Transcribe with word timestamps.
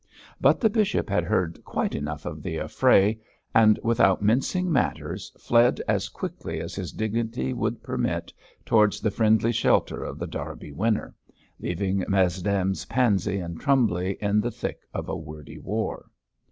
But 0.39 0.59
the 0.59 0.69
bishop 0.71 1.09
had 1.11 1.25
heard 1.25 1.63
quite 1.63 1.93
enough 1.93 2.25
of 2.25 2.41
the 2.41 2.57
affray, 2.57 3.19
and 3.53 3.79
without 3.83 4.19
mincing 4.19 4.71
matters 4.71 5.31
fled 5.37 5.79
as 5.87 6.09
quickly 6.09 6.59
as 6.59 6.73
his 6.73 6.91
dignity 6.91 7.53
would 7.53 7.83
permit 7.83 8.33
towards 8.65 8.99
the 8.99 9.11
friendly 9.11 9.51
shelter 9.51 10.03
of 10.03 10.17
The 10.17 10.25
Derby 10.25 10.71
Winner, 10.71 11.13
leaving 11.59 12.03
Mesdames 12.07 12.85
Pansey 12.85 13.37
and 13.37 13.61
Trumbly 13.61 14.17
in 14.19 14.41
the 14.41 14.49
thick 14.49 14.79
of 14.91 15.07
a 15.07 15.15
wordy 15.15 15.59
war. 15.59 16.07